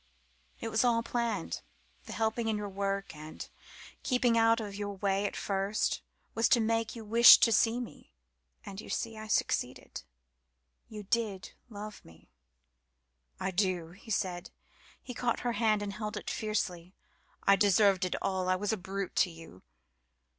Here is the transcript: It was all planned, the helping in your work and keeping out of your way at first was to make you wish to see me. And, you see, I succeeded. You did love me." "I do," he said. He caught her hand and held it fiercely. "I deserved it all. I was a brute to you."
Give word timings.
It 0.59 0.69
was 0.69 0.83
all 0.83 1.03
planned, 1.03 1.61
the 2.07 2.13
helping 2.13 2.47
in 2.47 2.57
your 2.57 2.67
work 2.67 3.15
and 3.15 3.47
keeping 4.01 4.35
out 4.35 4.59
of 4.59 4.73
your 4.73 4.95
way 4.95 5.27
at 5.27 5.35
first 5.35 6.01
was 6.33 6.49
to 6.49 6.59
make 6.59 6.95
you 6.95 7.05
wish 7.05 7.37
to 7.37 7.51
see 7.51 7.79
me. 7.79 8.11
And, 8.65 8.81
you 8.81 8.89
see, 8.89 9.15
I 9.15 9.27
succeeded. 9.27 10.01
You 10.89 11.03
did 11.03 11.51
love 11.69 12.03
me." 12.03 12.31
"I 13.39 13.51
do," 13.51 13.91
he 13.91 14.09
said. 14.09 14.49
He 15.03 15.13
caught 15.13 15.41
her 15.41 15.51
hand 15.53 15.83
and 15.83 15.93
held 15.93 16.17
it 16.17 16.31
fiercely. 16.31 16.95
"I 17.43 17.55
deserved 17.55 18.03
it 18.03 18.15
all. 18.23 18.49
I 18.49 18.55
was 18.55 18.73
a 18.73 18.77
brute 18.77 19.15
to 19.17 19.29
you." 19.29 19.61